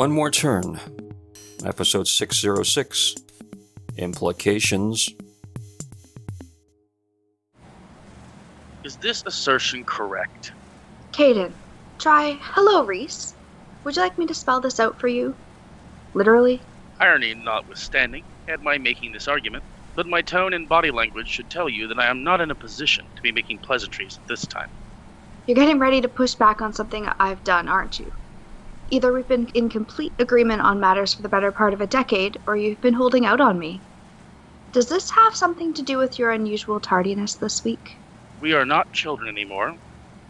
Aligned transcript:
One 0.00 0.12
More 0.12 0.30
Turn, 0.30 0.80
episode 1.62 2.08
606 2.08 3.16
Implications. 3.98 5.10
Is 8.82 8.96
this 8.96 9.22
assertion 9.26 9.84
correct? 9.84 10.52
Caden, 11.12 11.52
try 11.98 12.38
hello, 12.40 12.86
Reese. 12.86 13.34
Would 13.84 13.94
you 13.94 14.00
like 14.00 14.16
me 14.16 14.24
to 14.24 14.32
spell 14.32 14.58
this 14.58 14.80
out 14.80 14.98
for 14.98 15.06
you? 15.06 15.34
Literally? 16.14 16.62
Irony 16.98 17.34
notwithstanding, 17.34 18.24
at 18.48 18.62
my 18.62 18.78
making 18.78 19.12
this 19.12 19.28
argument, 19.28 19.64
but 19.94 20.06
my 20.06 20.22
tone 20.22 20.54
and 20.54 20.66
body 20.66 20.90
language 20.90 21.28
should 21.28 21.50
tell 21.50 21.68
you 21.68 21.86
that 21.88 21.98
I 21.98 22.06
am 22.06 22.24
not 22.24 22.40
in 22.40 22.50
a 22.50 22.54
position 22.54 23.04
to 23.16 23.20
be 23.20 23.32
making 23.32 23.58
pleasantries 23.58 24.16
at 24.16 24.26
this 24.28 24.46
time. 24.46 24.70
You're 25.46 25.56
getting 25.56 25.78
ready 25.78 26.00
to 26.00 26.08
push 26.08 26.34
back 26.34 26.62
on 26.62 26.72
something 26.72 27.06
I've 27.18 27.44
done, 27.44 27.68
aren't 27.68 28.00
you? 28.00 28.10
Either 28.92 29.12
we've 29.12 29.28
been 29.28 29.48
in 29.54 29.68
complete 29.68 30.12
agreement 30.18 30.60
on 30.60 30.80
matters 30.80 31.14
for 31.14 31.22
the 31.22 31.28
better 31.28 31.52
part 31.52 31.72
of 31.72 31.80
a 31.80 31.86
decade, 31.86 32.38
or 32.46 32.56
you've 32.56 32.80
been 32.80 32.94
holding 32.94 33.24
out 33.24 33.40
on 33.40 33.58
me. 33.58 33.80
Does 34.72 34.88
this 34.88 35.10
have 35.10 35.34
something 35.34 35.72
to 35.74 35.82
do 35.82 35.96
with 35.96 36.18
your 36.18 36.32
unusual 36.32 36.80
tardiness 36.80 37.34
this 37.34 37.62
week? 37.62 37.96
We 38.40 38.52
are 38.52 38.64
not 38.64 38.92
children 38.92 39.28
anymore, 39.28 39.76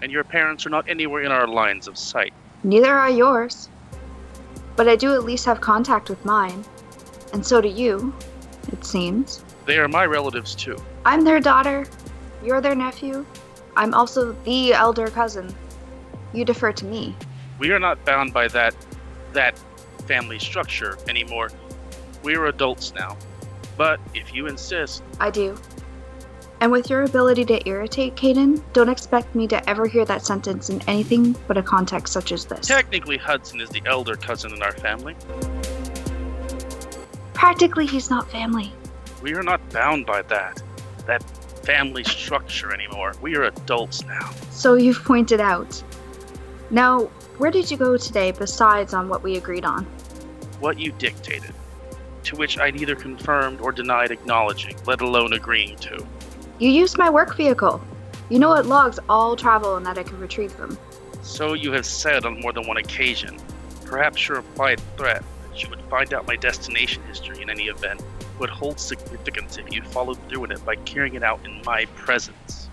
and 0.02 0.12
your 0.12 0.24
parents 0.24 0.66
are 0.66 0.70
not 0.70 0.88
anywhere 0.88 1.22
in 1.22 1.32
our 1.32 1.46
lines 1.46 1.88
of 1.88 1.96
sight. 1.96 2.34
Neither 2.62 2.94
are 2.94 3.10
yours. 3.10 3.68
But 4.76 4.88
I 4.88 4.96
do 4.96 5.14
at 5.14 5.24
least 5.24 5.46
have 5.46 5.60
contact 5.60 6.10
with 6.10 6.22
mine. 6.24 6.64
And 7.32 7.44
so 7.46 7.60
do 7.60 7.68
you, 7.68 8.14
it 8.72 8.84
seems. 8.84 9.42
They 9.66 9.78
are 9.78 9.88
my 9.88 10.04
relatives 10.04 10.54
too. 10.54 10.76
I'm 11.06 11.24
their 11.24 11.40
daughter. 11.40 11.86
You're 12.44 12.60
their 12.60 12.74
nephew. 12.74 13.24
I'm 13.76 13.94
also 13.94 14.32
the 14.44 14.74
elder 14.74 15.08
cousin. 15.08 15.54
You 16.32 16.44
defer 16.44 16.72
to 16.72 16.84
me. 16.84 17.14
We 17.60 17.72
are 17.72 17.78
not 17.78 18.02
bound 18.06 18.32
by 18.32 18.48
that 18.48 18.74
that 19.34 19.56
family 20.06 20.38
structure 20.38 20.96
anymore. 21.08 21.50
We 22.22 22.34
are 22.34 22.46
adults 22.46 22.94
now. 22.94 23.16
But 23.76 24.00
if 24.14 24.34
you 24.34 24.46
insist, 24.46 25.02
I 25.20 25.30
do. 25.30 25.56
And 26.60 26.72
with 26.72 26.90
your 26.90 27.04
ability 27.04 27.44
to 27.46 27.68
irritate 27.68 28.16
Caden, 28.16 28.62
don't 28.72 28.88
expect 28.88 29.34
me 29.34 29.46
to 29.48 29.70
ever 29.70 29.86
hear 29.86 30.04
that 30.06 30.24
sentence 30.24 30.70
in 30.70 30.80
anything 30.88 31.36
but 31.46 31.56
a 31.56 31.62
context 31.62 32.12
such 32.12 32.32
as 32.32 32.46
this. 32.46 32.66
technically 32.66 33.16
Hudson 33.18 33.60
is 33.60 33.68
the 33.70 33.82
elder 33.86 34.16
cousin 34.16 34.52
in 34.52 34.62
our 34.62 34.72
family. 34.72 35.14
Practically, 37.34 37.86
he's 37.86 38.10
not 38.10 38.30
family. 38.30 38.72
We 39.22 39.34
are 39.34 39.42
not 39.42 39.66
bound 39.70 40.04
by 40.06 40.22
that. 40.22 40.62
That 41.06 41.22
family 41.64 42.04
structure 42.04 42.74
anymore. 42.74 43.14
We 43.22 43.36
are 43.36 43.44
adults 43.44 44.04
now. 44.04 44.30
So 44.50 44.74
you've 44.74 45.02
pointed 45.04 45.40
out. 45.40 45.82
Now, 46.72 47.00
where 47.38 47.50
did 47.50 47.68
you 47.68 47.76
go 47.76 47.96
today 47.96 48.30
besides 48.30 48.94
on 48.94 49.08
what 49.08 49.24
we 49.24 49.36
agreed 49.36 49.64
on? 49.64 49.84
What 50.60 50.78
you 50.78 50.92
dictated, 50.92 51.52
to 52.24 52.36
which 52.36 52.60
I 52.60 52.70
neither 52.70 52.94
confirmed 52.94 53.60
or 53.60 53.72
denied 53.72 54.12
acknowledging, 54.12 54.76
let 54.86 55.00
alone 55.00 55.32
agreeing 55.32 55.76
to. 55.78 56.06
You 56.60 56.70
used 56.70 56.96
my 56.96 57.10
work 57.10 57.36
vehicle. 57.36 57.80
You 58.28 58.38
know 58.38 58.54
it 58.54 58.66
logs 58.66 59.00
all 59.08 59.34
travel 59.34 59.76
and 59.76 59.84
that 59.86 59.98
I 59.98 60.04
can 60.04 60.20
retrieve 60.20 60.56
them. 60.58 60.78
So 61.22 61.54
you 61.54 61.72
have 61.72 61.86
said 61.86 62.24
on 62.24 62.40
more 62.40 62.52
than 62.52 62.68
one 62.68 62.76
occasion. 62.76 63.36
Perhaps 63.84 64.28
your 64.28 64.38
implied 64.38 64.80
threat 64.96 65.24
that 65.48 65.62
you 65.62 65.68
would 65.70 65.82
find 65.90 66.14
out 66.14 66.28
my 66.28 66.36
destination 66.36 67.02
history 67.08 67.42
in 67.42 67.50
any 67.50 67.64
event 67.64 68.00
would 68.38 68.50
hold 68.50 68.78
significance 68.78 69.58
if 69.58 69.74
you 69.74 69.82
followed 69.82 70.18
through 70.28 70.44
in 70.44 70.52
it 70.52 70.64
by 70.64 70.76
carrying 70.76 71.16
it 71.16 71.24
out 71.24 71.44
in 71.44 71.60
my 71.64 71.86
presence. 71.96 72.68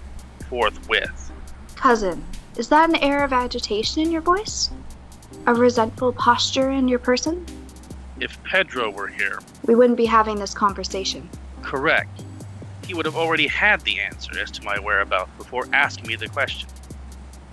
Forthwith. 0.50 1.31
Cousin, 1.75 2.24
is 2.57 2.69
that 2.69 2.90
an 2.90 2.95
air 2.97 3.23
of 3.23 3.34
agitation 3.34 4.01
in 4.01 4.12
your 4.12 4.22
voice? 4.22 4.69
A 5.45 5.53
resentful 5.53 6.12
posture 6.13 6.72
in 6.72 6.88
your 6.88 7.00
person? 7.00 7.45
If 8.19 8.41
Pedro 8.44 8.90
were 8.90 9.07
here, 9.07 9.40
We 9.66 9.75
wouldn't 9.75 9.97
be 9.97 10.06
having 10.06 10.38
this 10.40 10.53
conversation. 10.53 11.29
correct, 11.62 12.23
he 12.85 12.94
would 12.94 13.06
have 13.06 13.17
already 13.17 13.47
had 13.47 13.81
the 13.81 14.00
answer 14.00 14.40
as 14.40 14.50
to 14.51 14.63
my 14.63 14.79
whereabouts 14.79 15.29
before 15.38 15.67
asking 15.73 16.07
me 16.07 16.16
the 16.16 16.29
question. 16.29 16.69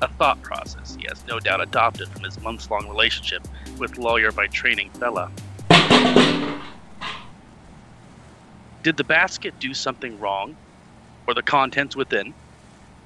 A 0.00 0.08
thought 0.08 0.40
process 0.42 0.96
he 1.00 1.06
has 1.08 1.24
no 1.26 1.38
doubt 1.40 1.60
adopted 1.60 2.08
from 2.08 2.22
his 2.22 2.40
months 2.40 2.70
long 2.70 2.88
relationship 2.88 3.46
with 3.78 3.98
lawyer 3.98 4.30
by 4.32 4.46
training 4.46 4.90
Bella. 4.98 5.30
Did 8.82 8.96
the 8.96 9.04
basket 9.04 9.58
do 9.58 9.72
something 9.74 10.18
wrong? 10.20 10.56
Or 11.26 11.32
the 11.34 11.42
contents 11.42 11.96
within? 11.96 12.34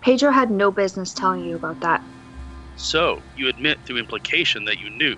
Pedro 0.00 0.30
had 0.30 0.50
no 0.50 0.70
business 0.70 1.12
telling 1.12 1.44
you 1.44 1.56
about 1.56 1.80
that. 1.80 2.02
So, 2.76 3.20
you 3.36 3.48
admit 3.48 3.78
through 3.84 3.98
implication 3.98 4.64
that 4.66 4.78
you 4.78 4.90
knew. 4.90 5.16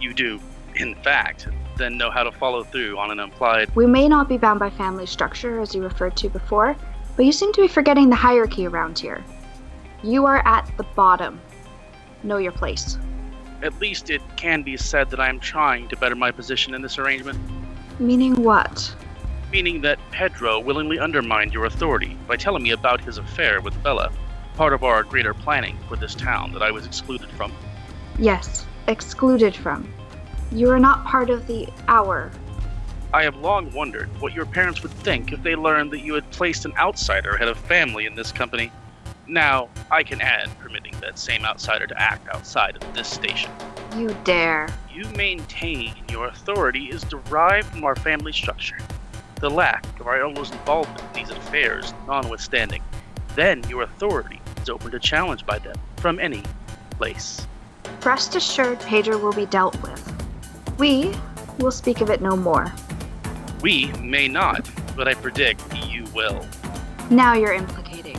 You 0.00 0.12
do, 0.12 0.40
in 0.74 0.94
fact, 0.96 1.46
then 1.76 1.96
know 1.96 2.10
how 2.10 2.24
to 2.24 2.32
follow 2.32 2.64
through 2.64 2.98
on 2.98 3.10
an 3.10 3.20
implied. 3.20 3.74
We 3.74 3.86
may 3.86 4.08
not 4.08 4.28
be 4.28 4.36
bound 4.36 4.58
by 4.60 4.70
family 4.70 5.06
structure, 5.06 5.60
as 5.60 5.74
you 5.74 5.82
referred 5.82 6.16
to 6.18 6.28
before, 6.28 6.76
but 7.16 7.24
you 7.24 7.32
seem 7.32 7.52
to 7.52 7.60
be 7.60 7.68
forgetting 7.68 8.10
the 8.10 8.16
hierarchy 8.16 8.66
around 8.66 8.98
here. 8.98 9.24
You 10.02 10.26
are 10.26 10.46
at 10.46 10.70
the 10.76 10.82
bottom. 10.82 11.40
Know 12.22 12.38
your 12.38 12.52
place. 12.52 12.98
At 13.62 13.78
least 13.80 14.10
it 14.10 14.20
can 14.36 14.62
be 14.62 14.76
said 14.76 15.10
that 15.10 15.20
I 15.20 15.28
am 15.28 15.40
trying 15.40 15.88
to 15.88 15.96
better 15.96 16.16
my 16.16 16.30
position 16.30 16.74
in 16.74 16.82
this 16.82 16.98
arrangement. 16.98 17.38
Meaning 18.00 18.42
what? 18.42 18.94
Meaning 19.54 19.80
that 19.80 20.00
Pedro 20.10 20.58
willingly 20.58 20.98
undermined 20.98 21.54
your 21.54 21.66
authority 21.66 22.18
by 22.26 22.34
telling 22.36 22.64
me 22.64 22.72
about 22.72 23.00
his 23.00 23.18
affair 23.18 23.60
with 23.60 23.80
Bella, 23.84 24.10
part 24.56 24.72
of 24.72 24.82
our 24.82 25.04
greater 25.04 25.32
planning 25.32 25.78
for 25.88 25.94
this 25.94 26.16
town 26.16 26.52
that 26.52 26.60
I 26.60 26.72
was 26.72 26.84
excluded 26.84 27.30
from. 27.30 27.52
Yes, 28.18 28.66
excluded 28.88 29.54
from. 29.54 29.88
You 30.50 30.70
are 30.70 30.80
not 30.80 31.04
part 31.04 31.30
of 31.30 31.46
the 31.46 31.68
hour. 31.86 32.32
I 33.12 33.22
have 33.22 33.36
long 33.36 33.70
wondered 33.72 34.08
what 34.20 34.32
your 34.32 34.44
parents 34.44 34.82
would 34.82 34.90
think 34.90 35.30
if 35.30 35.40
they 35.44 35.54
learned 35.54 35.92
that 35.92 36.00
you 36.00 36.14
had 36.14 36.28
placed 36.32 36.64
an 36.64 36.72
outsider 36.76 37.36
head 37.36 37.46
of 37.46 37.56
family 37.56 38.06
in 38.06 38.16
this 38.16 38.32
company. 38.32 38.72
Now, 39.28 39.68
I 39.88 40.02
can 40.02 40.20
add 40.20 40.50
permitting 40.58 40.98
that 41.00 41.16
same 41.16 41.44
outsider 41.44 41.86
to 41.86 42.02
act 42.02 42.26
outside 42.34 42.82
of 42.82 42.92
this 42.92 43.06
station. 43.06 43.52
You 43.96 44.16
dare. 44.24 44.68
You 44.92 45.04
maintain 45.10 45.94
your 46.10 46.26
authority 46.26 46.86
is 46.86 47.04
derived 47.04 47.68
from 47.68 47.84
our 47.84 47.94
family 47.94 48.32
structure. 48.32 48.78
The 49.44 49.50
lack 49.50 49.84
of 50.00 50.06
our 50.06 50.22
elders' 50.22 50.50
involvement 50.52 51.02
in 51.02 51.12
these 51.12 51.28
affairs 51.28 51.92
notwithstanding, 52.06 52.82
then 53.34 53.62
your 53.68 53.82
authority 53.82 54.40
is 54.62 54.70
open 54.70 54.90
to 54.92 54.98
challenge 54.98 55.44
by 55.44 55.58
them 55.58 55.76
from 55.98 56.18
any 56.18 56.42
place. 56.92 57.46
Rest 58.02 58.36
assured, 58.36 58.80
Pedro 58.80 59.18
will 59.18 59.34
be 59.34 59.44
dealt 59.44 59.78
with. 59.82 60.78
We 60.78 61.14
will 61.58 61.72
speak 61.72 62.00
of 62.00 62.08
it 62.08 62.22
no 62.22 62.38
more. 62.38 62.72
We 63.60 63.88
may 64.00 64.28
not, 64.28 64.66
but 64.96 65.08
I 65.08 65.12
predict 65.12 65.62
you 65.88 66.04
will. 66.14 66.46
Now 67.10 67.34
you're 67.34 67.52
implicating. 67.52 68.18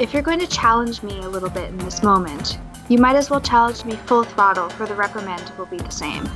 If 0.00 0.12
you're 0.12 0.20
going 0.20 0.40
to 0.40 0.48
challenge 0.48 1.04
me 1.04 1.16
a 1.20 1.28
little 1.28 1.50
bit 1.50 1.68
in 1.68 1.78
this 1.78 2.02
moment, 2.02 2.58
you 2.88 2.98
might 2.98 3.14
as 3.14 3.30
well 3.30 3.40
challenge 3.40 3.84
me 3.84 3.94
full 3.94 4.24
throttle, 4.24 4.68
for 4.70 4.84
the 4.84 4.96
reprimand 4.96 5.52
will 5.56 5.66
be 5.66 5.76
the 5.76 5.90
same. 5.90 6.28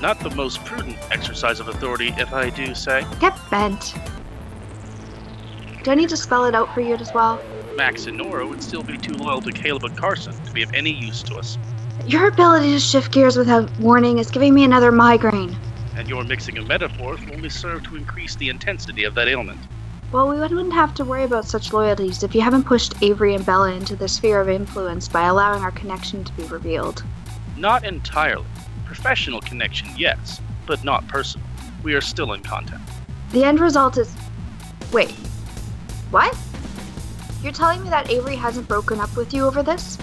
Not 0.00 0.18
the 0.20 0.30
most 0.30 0.64
prudent 0.64 0.96
exercise 1.10 1.60
of 1.60 1.68
authority, 1.68 2.08
if 2.18 2.32
I 2.32 2.50
do 2.50 2.74
say. 2.74 3.04
Get 3.20 3.38
bent. 3.50 3.94
Do 5.84 5.90
I 5.90 5.94
need 5.94 6.08
to 6.10 6.16
spell 6.16 6.44
it 6.44 6.54
out 6.54 6.72
for 6.74 6.80
you 6.80 6.94
as 6.94 7.12
well? 7.12 7.40
Max 7.76 8.06
and 8.06 8.18
Nora 8.18 8.46
would 8.46 8.62
still 8.62 8.82
be 8.82 8.96
too 8.98 9.14
loyal 9.14 9.40
to 9.42 9.50
Caleb 9.52 9.84
and 9.84 9.96
Carson 9.96 10.32
to 10.44 10.52
be 10.52 10.62
of 10.62 10.72
any 10.74 10.90
use 10.92 11.22
to 11.24 11.36
us, 11.36 11.58
Your 12.06 12.28
ability 12.28 12.70
to 12.72 12.78
shift 12.80 13.12
gears 13.12 13.36
without 13.36 13.70
warning 13.80 14.18
is 14.18 14.30
giving 14.30 14.54
me 14.54 14.64
another 14.64 14.92
migraine. 14.92 15.56
and 15.96 16.08
your 16.08 16.24
mixing 16.24 16.56
of 16.58 16.66
metaphors 16.66 17.20
will 17.24 17.34
only 17.34 17.50
serve 17.50 17.82
to 17.84 17.96
increase 17.96 18.34
the 18.36 18.48
intensity 18.48 19.04
of 19.04 19.14
that 19.14 19.28
ailment. 19.28 19.60
Well, 20.10 20.28
we 20.28 20.38
wouldn't 20.38 20.72
have 20.72 20.94
to 20.94 21.04
worry 21.04 21.24
about 21.24 21.44
such 21.46 21.72
loyalties 21.72 22.22
if 22.22 22.34
you 22.34 22.40
haven't 22.40 22.64
pushed 22.64 22.94
Avery 23.02 23.34
and 23.34 23.44
Bella 23.44 23.72
into 23.72 23.94
the 23.96 24.08
sphere 24.08 24.40
of 24.40 24.48
influence 24.48 25.06
by 25.08 25.26
allowing 25.26 25.62
our 25.62 25.70
connection 25.70 26.24
to 26.24 26.32
be 26.32 26.44
revealed. 26.44 27.02
Not 27.56 27.84
entirely. 27.84 28.44
Professional 28.92 29.40
connection, 29.40 29.88
yes, 29.96 30.42
but 30.66 30.84
not 30.84 31.08
personal. 31.08 31.46
We 31.82 31.94
are 31.94 32.02
still 32.02 32.34
in 32.34 32.42
contact. 32.42 32.82
The 33.30 33.42
end 33.42 33.58
result 33.58 33.96
is. 33.96 34.14
Wait. 34.92 35.12
What? 36.10 36.36
You're 37.42 37.54
telling 37.54 37.82
me 37.82 37.88
that 37.88 38.10
Avery 38.10 38.36
hasn't 38.36 38.68
broken 38.68 39.00
up 39.00 39.16
with 39.16 39.32
you 39.32 39.46
over 39.46 39.62
this? 39.62 39.96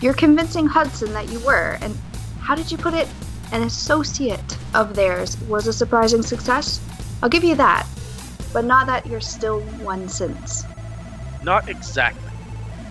You're 0.00 0.12
convincing 0.12 0.66
Hudson 0.66 1.12
that 1.12 1.30
you 1.30 1.38
were, 1.46 1.78
and 1.80 1.96
how 2.40 2.56
did 2.56 2.72
you 2.72 2.76
put 2.76 2.94
it? 2.94 3.06
An 3.52 3.62
associate 3.62 4.58
of 4.74 4.96
theirs 4.96 5.40
was 5.42 5.68
a 5.68 5.72
surprising 5.72 6.22
success? 6.22 6.80
I'll 7.22 7.28
give 7.28 7.44
you 7.44 7.54
that. 7.54 7.86
But 8.52 8.64
not 8.64 8.88
that 8.88 9.06
you're 9.06 9.20
still 9.20 9.60
one 9.60 10.08
since. 10.08 10.64
Not 11.44 11.68
exactly. 11.68 12.32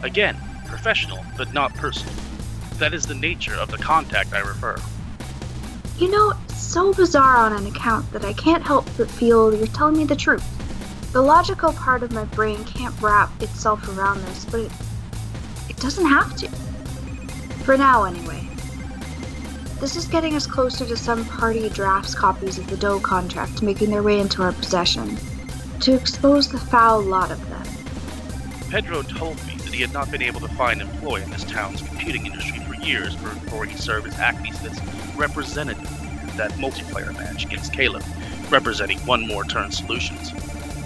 Again, 0.02 0.38
professional, 0.66 1.26
but 1.36 1.54
not 1.54 1.74
personal. 1.74 2.16
That 2.76 2.94
is 2.94 3.06
the 3.06 3.16
nature 3.16 3.56
of 3.56 3.70
the 3.70 3.78
contact 3.78 4.34
I 4.34 4.40
refer. 4.40 4.78
You 5.98 6.12
know, 6.12 6.34
it's 6.44 6.62
so 6.62 6.94
bizarre 6.94 7.38
on 7.38 7.54
an 7.54 7.68
account 7.68 8.12
that 8.12 8.26
I 8.26 8.34
can't 8.34 8.64
help 8.64 8.86
but 8.98 9.10
feel 9.10 9.56
you're 9.56 9.68
telling 9.68 9.98
me 9.98 10.04
the 10.04 10.16
truth. 10.16 10.44
The 11.14 11.22
logical 11.22 11.72
part 11.72 12.04
of 12.04 12.12
my 12.12 12.26
brain 12.26 12.66
can't 12.66 12.94
wrap 13.02 13.32
itself 13.42 13.88
around 13.98 14.22
this, 14.24 14.44
but 14.44 14.60
it, 14.60 14.72
it 15.70 15.78
doesn't 15.78 16.06
have 16.06 16.36
to. 16.36 16.50
For 17.64 17.78
now, 17.78 18.04
anyway. 18.04 18.46
This 19.80 19.96
is 19.96 20.06
getting 20.06 20.36
us 20.36 20.46
closer 20.46 20.86
to 20.86 20.98
some 20.98 21.24
party 21.26 21.70
drafts 21.70 22.14
copies 22.14 22.58
of 22.58 22.68
the 22.68 22.76
Doe 22.76 23.00
contract 23.00 23.62
making 23.62 23.90
their 23.90 24.04
way 24.04 24.20
into 24.20 24.44
our 24.44 24.52
possession. 24.52 25.18
To 25.82 25.94
expose 25.94 26.50
the 26.50 26.60
foul 26.60 27.02
lot 27.02 27.32
of 27.32 27.50
them. 27.50 27.64
Pedro 28.70 29.02
told 29.04 29.38
me 29.48 29.56
he 29.76 29.82
had 29.82 29.92
not 29.92 30.10
been 30.10 30.22
able 30.22 30.40
to 30.40 30.48
find 30.48 30.82
employ 30.82 31.18
in 31.18 31.30
this 31.30 31.44
town's 31.44 31.82
computing 31.82 32.26
industry 32.26 32.60
for 32.60 32.76
years 32.76 33.14
before 33.18 33.66
he 33.66 33.76
served 33.76 34.08
as 34.08 34.18
Acme 34.20 34.54
representative 35.18 35.92
in 36.30 36.38
that 36.38 36.52
multiplayer 36.52 37.14
match 37.18 37.46
against 37.46 37.74
Caleb, 37.74 38.04
representing 38.50 38.98
One 39.00 39.28
More 39.28 39.44
Turn 39.44 39.70
Solutions. 39.72 40.32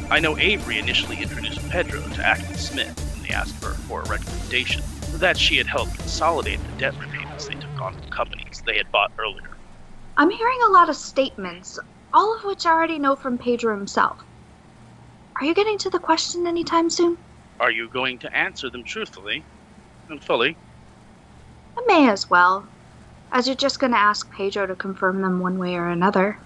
I 0.09 0.19
know 0.19 0.39
Avery 0.39 0.80
initially 0.80 1.21
introduced 1.21 1.69
Pedro 1.69 2.01
to 2.01 2.27
Acme 2.27 2.56
Smith 2.56 3.00
when 3.13 3.27
they 3.27 3.33
asked 3.33 3.63
her 3.63 3.74
for 3.74 4.01
a 4.01 4.09
recommendation, 4.09 4.81
that 5.19 5.38
she 5.38 5.57
had 5.57 5.68
helped 5.68 5.95
consolidate 5.95 6.59
the 6.59 6.81
debt 6.81 6.95
repayments 7.00 7.47
they 7.47 7.53
took 7.56 7.80
on 7.83 7.94
from 7.94 8.09
companies 8.09 8.63
they 8.65 8.77
had 8.77 8.92
bought 8.92 9.12
earlier. 9.19 9.51
I'm 10.18 10.31
hearing 10.31 10.59
a 10.68 10.71
lot 10.71 10.89
of 10.89 10.95
statements, 10.95 11.77
all 12.12 12.35
of 12.35 12.44
which 12.44 12.65
I 12.65 12.71
already 12.71 12.97
know 12.97 13.15
from 13.15 13.38
Pedro 13.38 13.77
himself. 13.77 14.18
Are 15.39 15.45
you 15.45 15.53
getting 15.53 15.77
to 15.77 15.92
the 15.92 16.00
question 16.00 16.47
anytime 16.47 16.89
soon? 16.89 17.18
Are 17.59 17.71
you 17.71 17.89
going 17.89 18.19
to 18.19 18.35
answer 18.35 18.69
them 18.69 18.83
truthfully 18.83 19.44
and 20.07 20.23
fully? 20.23 20.56
I 21.77 21.83
may 21.88 22.09
as 22.09 22.29
well, 22.29 22.65
as 23.33 23.47
you're 23.47 23.56
just 23.56 23.79
going 23.79 23.91
to 23.91 23.97
ask 23.97 24.31
Pedro 24.31 24.65
to 24.65 24.75
confirm 24.75 25.21
them 25.21 25.39
one 25.39 25.57
way 25.57 25.75
or 25.75 25.88
another. 25.88 26.38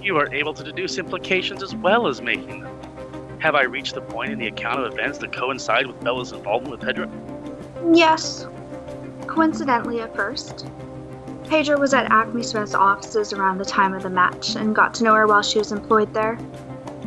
You 0.00 0.16
are 0.16 0.32
able 0.32 0.54
to 0.54 0.62
deduce 0.62 0.98
implications 0.98 1.62
as 1.62 1.74
well 1.74 2.06
as 2.06 2.22
making 2.22 2.60
them. 2.60 3.40
Have 3.40 3.56
I 3.56 3.62
reached 3.62 3.94
the 3.94 4.00
point 4.00 4.30
in 4.30 4.38
the 4.38 4.46
account 4.46 4.80
of 4.80 4.92
events 4.92 5.18
that 5.18 5.32
coincide 5.32 5.86
with 5.86 6.00
Bella's 6.04 6.30
involvement 6.30 6.72
with 6.72 6.80
Pedro? 6.82 7.10
Yes. 7.92 8.46
Coincidentally, 9.26 10.00
at 10.00 10.14
first. 10.14 10.66
Pedro 11.48 11.80
was 11.80 11.94
at 11.94 12.12
Acme 12.12 12.44
Smith's 12.44 12.74
offices 12.74 13.32
around 13.32 13.58
the 13.58 13.64
time 13.64 13.92
of 13.92 14.04
the 14.04 14.10
match 14.10 14.54
and 14.54 14.76
got 14.76 14.94
to 14.94 15.04
know 15.04 15.14
her 15.14 15.26
while 15.26 15.42
she 15.42 15.58
was 15.58 15.72
employed 15.72 16.14
there. 16.14 16.36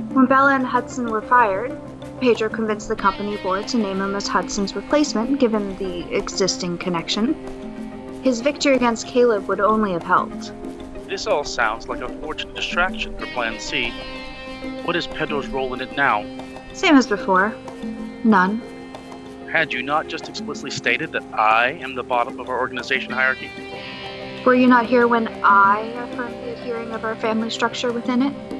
When 0.10 0.26
Bella 0.26 0.56
and 0.56 0.66
Hudson 0.66 1.10
were 1.10 1.22
fired, 1.22 1.80
Pedro 2.24 2.48
convinced 2.48 2.88
the 2.88 2.96
company 2.96 3.36
board 3.36 3.68
to 3.68 3.78
name 3.78 4.00
him 4.00 4.16
as 4.16 4.30
Hudson's 4.30 4.78
replacement, 4.78 5.42
given 5.42 5.76
the 5.76 6.10
existing 6.16 6.78
connection. 6.78 7.34
His 8.24 8.40
victory 8.40 8.78
against 8.78 9.08
Caleb 9.08 9.50
would 9.50 9.60
only 9.60 9.92
have 9.92 10.04
helped. 10.04 10.54
This 11.06 11.28
all 11.28 11.44
sounds 11.44 11.90
like 11.90 12.00
a 12.00 12.08
fortunate 12.22 12.56
distraction 12.56 13.14
for 13.18 13.26
Plan 13.34 13.60
C. 13.60 13.92
What 14.84 14.96
is 14.96 15.06
Pedro's 15.06 15.48
role 15.48 15.74
in 15.74 15.82
it 15.82 15.98
now? 15.98 16.24
Same 16.72 16.96
as 16.96 17.08
before. 17.08 17.54
None. 18.24 18.62
Had 19.52 19.74
you 19.74 19.84
not 19.84 20.08
just 20.08 20.30
explicitly 20.30 20.72
stated 20.72 21.12
that 21.12 21.26
I 21.34 21.72
am 21.82 21.94
the 21.94 22.04
bottom 22.04 22.40
of 22.40 22.48
our 22.48 22.58
organization 22.58 23.12
hierarchy? 23.12 23.52
Were 24.46 24.56
you 24.56 24.68
not 24.68 24.86
here 24.86 25.10
when 25.10 25.28
I 25.44 25.80
affirmed 26.06 26.36
the 26.36 26.54
adhering 26.54 26.94
of 26.94 27.04
our 27.04 27.18
family 27.18 27.50
structure 27.50 27.92
within 27.92 28.22
it? 28.22 28.53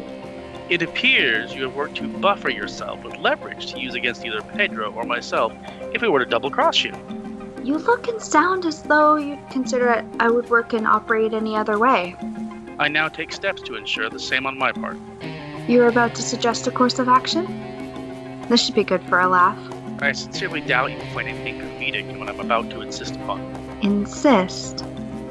It 0.70 0.82
appears 0.82 1.54
you 1.54 1.64
have 1.64 1.76
worked 1.76 1.96
to 1.96 2.08
buffer 2.08 2.50
yourself 2.50 3.04
with 3.04 3.18
leverage 3.18 3.72
to 3.74 3.80
use 3.80 3.96
against 3.96 4.26
either 4.26 4.42
Pedro 4.42 4.92
or 4.94 5.04
myself 5.04 5.52
if 5.94 6.02
we 6.02 6.08
were 6.08 6.20
to 6.20 6.26
double 6.26 6.50
cross 6.50 6.84
you. 6.84 6.94
You 7.64 7.78
look 7.78 8.08
and 8.08 8.22
sound 8.22 8.66
as 8.66 8.82
though 8.84 9.16
you'd 9.16 9.50
consider 9.50 10.06
I 10.20 10.30
would 10.30 10.50
work 10.50 10.74
and 10.74 10.88
operate 10.88 11.34
any 11.34 11.56
other 11.56 11.78
way. 11.78 12.16
I 12.80 12.88
now 12.88 13.08
take 13.08 13.32
steps 13.32 13.62
to 13.64 13.76
ensure 13.76 14.10
the 14.10 14.20
same 14.20 14.46
on 14.46 14.58
my 14.58 14.72
part. 14.72 14.98
You're 15.68 15.88
about 15.88 16.16
to 16.16 16.22
suggest 16.22 16.68
a 16.68 16.72
course 16.72 16.98
of 16.98 17.08
action? 17.08 18.42
This 18.50 18.66
should 18.66 18.76
be 18.76 18.84
good 18.84 19.04
for 19.04 19.20
a 19.20 19.28
laugh. 19.28 19.58
I 20.02 20.12
sincerely 20.12 20.62
doubt 20.62 20.92
you 20.92 20.98
will 20.98 21.06
find 21.08 21.28
anything 21.28 21.60
comedic 21.60 22.10
in 22.10 22.20
what 22.20 22.30
I'm 22.30 22.40
about 22.40 22.70
to 22.72 22.82
insist 22.82 23.16
upon. 23.16 23.42
Insist. 23.82 24.84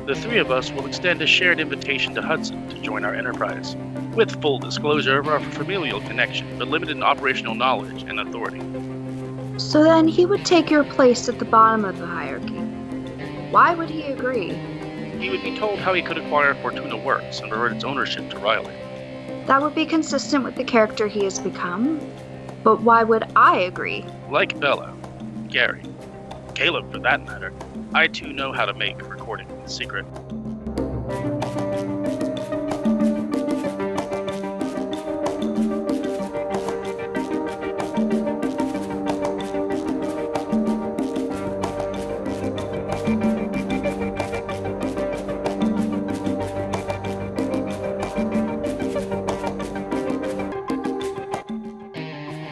The 0.05 0.17
three 0.17 0.39
of 0.39 0.51
us 0.51 0.73
will 0.73 0.85
extend 0.87 1.23
a 1.23 1.29
shared 1.29 1.61
invitation 1.61 2.13
to 2.17 2.23
Hudson 2.23 2.69
to 2.71 2.79
join 2.81 3.05
our 3.05 3.15
enterprise, 3.15 3.77
with 4.17 4.43
full 4.43 4.59
disclosure 4.59 5.21
of 5.21 5.29
our 5.29 5.39
familial 5.39 6.01
connection, 6.01 6.59
but 6.59 6.67
limited 6.67 7.01
operational 7.01 7.55
knowledge 7.55 8.03
and 8.03 8.19
authority. 8.19 8.61
So 9.61 9.85
then 9.85 10.09
he 10.09 10.27
would 10.27 10.45
take 10.45 10.71
your 10.71 10.83
place 10.83 11.29
at 11.29 11.39
the 11.39 11.45
bottom 11.45 11.85
of 11.85 11.99
the 11.99 12.07
hierarchy. 12.07 12.59
Why 13.53 13.77
would 13.77 13.91
he 13.91 14.03
agree? 14.03 14.53
He 15.21 15.31
would 15.31 15.43
be 15.45 15.57
told 15.57 15.79
how 15.79 15.95
he 15.95 16.03
could 16.03 16.19
acquire 16.19 16.55
Fortuna 16.57 16.97
Works 16.97 17.39
and 17.39 17.53
revert 17.53 17.75
its 17.75 17.85
ownership 17.85 18.29
to 18.31 18.39
Riley. 18.41 18.75
That 19.47 19.63
would 19.63 19.77
be 19.77 19.87
consistent 19.87 20.43
with 20.43 20.57
the 20.57 20.65
character 20.65 21.07
he 21.07 21.23
has 21.23 21.39
become. 21.39 22.01
But 22.65 22.83
why 22.83 23.05
would 23.05 23.31
I 23.37 23.61
agree? 23.61 24.05
Like 24.29 24.59
Bella, 24.59 24.97
Gary, 25.47 25.85
Caleb 26.57 26.91
for 26.91 26.99
that 26.99 27.25
matter, 27.25 27.53
I 27.95 28.09
too 28.09 28.33
know 28.33 28.53
how 28.53 28.65
to 28.65 28.75
make 28.75 29.01
a 29.01 29.22
in 29.41 29.69
secret. 29.69 30.05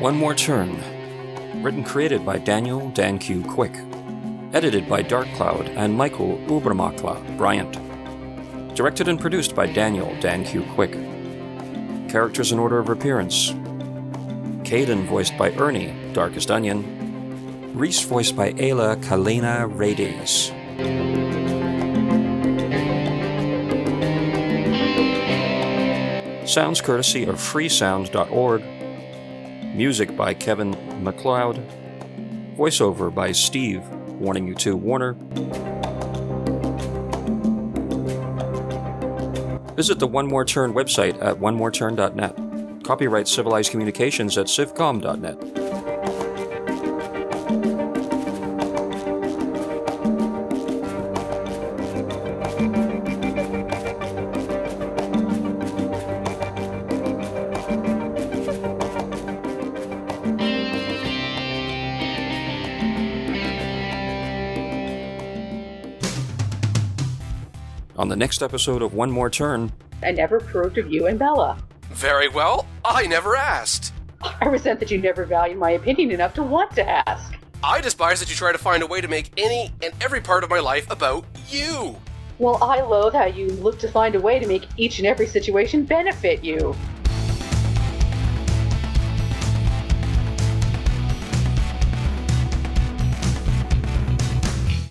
One 0.00 0.16
More 0.16 0.34
Turn. 0.34 0.80
Written 1.62 1.84
created 1.84 2.24
by 2.24 2.38
Daniel 2.38 2.88
Dan 2.90 3.18
Q. 3.18 3.44
Quick. 3.44 3.74
Edited 4.52 4.88
by 4.88 5.02
Dark 5.02 5.28
Cloud 5.34 5.68
and 5.68 5.94
Michael 5.94 6.36
Ubermakla 6.48 7.36
Bryant. 7.38 7.78
Directed 8.74 9.06
and 9.06 9.20
produced 9.20 9.54
by 9.54 9.68
Daniel 9.68 10.12
Dan 10.20 10.44
Q. 10.44 10.64
Quick. 10.74 10.90
Characters 12.10 12.50
in 12.50 12.58
order 12.58 12.80
of 12.80 12.88
appearance 12.88 13.52
Caden, 14.64 15.06
voiced 15.06 15.38
by 15.38 15.52
Ernie, 15.52 15.94
Darkest 16.12 16.50
Onion. 16.50 17.76
Reese, 17.76 18.02
voiced 18.02 18.34
by 18.34 18.52
Ayla 18.54 19.00
Kalena 19.04 19.68
Radius. 19.72 20.50
Sounds 26.50 26.80
courtesy 26.80 27.24
of 27.24 27.36
freesound.org. 27.36 28.64
Music 29.76 30.16
by 30.16 30.34
Kevin 30.34 30.76
MacLeod. 31.04 31.64
Voiceover 32.56 33.14
by 33.14 33.30
Steve, 33.30 33.84
Warning 34.20 34.46
You 34.46 34.54
to 34.56 34.76
Warner. 34.76 35.14
Visit 39.74 39.98
the 39.98 40.06
One 40.06 40.26
More 40.26 40.44
Turn 40.44 40.74
website 40.74 41.20
at 41.22 41.36
onemoreturn.net. 41.36 42.84
Copyright 42.84 43.26
Civilized 43.26 43.70
Communications 43.70 44.36
at 44.36 44.46
civcom.net. 44.46 45.59
On 68.00 68.08
the 68.08 68.16
next 68.16 68.42
episode 68.42 68.80
of 68.80 68.94
One 68.94 69.10
More 69.10 69.28
Turn, 69.28 69.70
I 70.02 70.10
never 70.12 70.38
approved 70.38 70.78
of 70.78 70.90
you 70.90 71.06
and 71.06 71.18
Bella. 71.18 71.62
Very 71.90 72.28
well. 72.28 72.66
I 72.82 73.06
never 73.06 73.36
asked. 73.36 73.92
I 74.22 74.46
resent 74.46 74.80
that 74.80 74.90
you 74.90 74.96
never 74.96 75.26
valued 75.26 75.58
my 75.58 75.72
opinion 75.72 76.10
enough 76.10 76.32
to 76.36 76.42
want 76.42 76.70
to 76.76 76.88
ask. 76.88 77.34
I 77.62 77.82
despise 77.82 78.18
that 78.20 78.30
you 78.30 78.36
try 78.36 78.52
to 78.52 78.58
find 78.58 78.82
a 78.82 78.86
way 78.86 79.02
to 79.02 79.08
make 79.08 79.30
any 79.36 79.70
and 79.82 79.92
every 80.00 80.22
part 80.22 80.44
of 80.44 80.48
my 80.48 80.60
life 80.60 80.90
about 80.90 81.26
you. 81.50 81.94
Well, 82.38 82.56
I 82.62 82.80
loathe 82.80 83.12
how 83.12 83.26
you 83.26 83.48
look 83.48 83.78
to 83.80 83.88
find 83.90 84.14
a 84.14 84.20
way 84.20 84.38
to 84.38 84.46
make 84.46 84.66
each 84.78 84.98
and 84.98 85.06
every 85.06 85.26
situation 85.26 85.84
benefit 85.84 86.42
you. 86.42 86.74